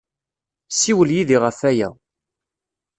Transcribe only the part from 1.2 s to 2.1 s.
ɣef waya.